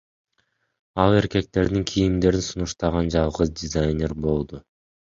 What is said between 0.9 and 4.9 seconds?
Ал эркектердин кийимдерин сунуштаган жалгыз дизайнер болду.